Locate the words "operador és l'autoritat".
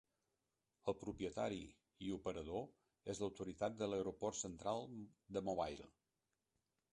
2.15-3.77